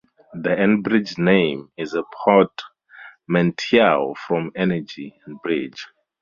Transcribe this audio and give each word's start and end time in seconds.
The 0.33 0.49
Enbridge 0.49 1.19
name 1.19 1.69
is 1.77 1.93
a 1.93 2.01
portmanteau 2.25 4.15
from 4.15 4.51
"energy" 4.55 5.21
and 5.27 5.39
"bridge". 5.43 5.89